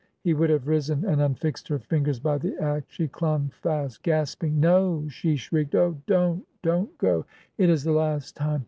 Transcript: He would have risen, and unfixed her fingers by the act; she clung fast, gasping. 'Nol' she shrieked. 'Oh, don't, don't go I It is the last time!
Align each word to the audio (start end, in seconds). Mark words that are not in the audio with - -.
He 0.23 0.33
would 0.33 0.49
have 0.49 0.67
risen, 0.67 1.05
and 1.05 1.21
unfixed 1.21 1.67
her 1.67 1.77
fingers 1.77 2.19
by 2.19 2.39
the 2.39 2.57
act; 2.57 2.87
she 2.91 3.07
clung 3.07 3.49
fast, 3.61 4.01
gasping. 4.01 4.59
'Nol' 4.59 5.07
she 5.09 5.35
shrieked. 5.35 5.75
'Oh, 5.75 5.95
don't, 6.07 6.43
don't 6.63 6.97
go 6.97 7.19
I 7.59 7.63
It 7.65 7.69
is 7.69 7.83
the 7.83 7.91
last 7.91 8.35
time! 8.35 8.59